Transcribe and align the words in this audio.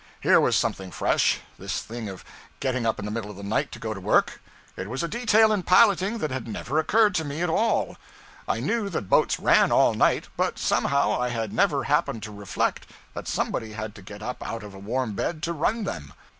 Here 0.19 0.39
was 0.41 0.55
something 0.55 0.89
fresh 0.89 1.41
this 1.59 1.83
thing 1.83 2.09
of 2.09 2.25
getting 2.59 2.87
up 2.87 2.97
in 2.97 3.05
the 3.05 3.11
middle 3.11 3.29
of 3.29 3.37
the 3.37 3.43
night 3.43 3.71
to 3.73 3.77
go 3.77 3.93
to 3.93 3.99
work. 4.01 4.41
It 4.75 4.89
was 4.89 5.03
a 5.03 5.07
detail 5.07 5.51
in 5.53 5.61
piloting 5.61 6.17
that 6.17 6.31
had 6.31 6.47
never 6.47 6.79
occurred 6.79 7.13
to 7.13 7.23
me 7.23 7.43
at 7.43 7.51
all. 7.51 7.97
I 8.47 8.61
knew 8.61 8.89
that 8.89 9.09
boats 9.09 9.39
ran 9.39 9.71
all 9.71 9.93
night, 9.93 10.27
but 10.35 10.57
somehow 10.57 11.21
I 11.21 11.29
had 11.29 11.53
never 11.53 11.83
happened 11.83 12.23
to 12.23 12.31
reflect 12.31 12.87
that 13.13 13.27
somebody 13.27 13.73
had 13.73 13.93
to 13.93 14.01
get 14.01 14.23
up 14.23 14.41
out 14.43 14.63
of 14.63 14.73
a 14.73 14.79
warm 14.79 15.13
bed 15.13 15.43
to 15.43 15.53
run 15.53 15.83
them. 15.83 16.11